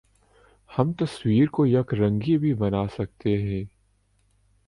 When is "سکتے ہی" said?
2.87-3.63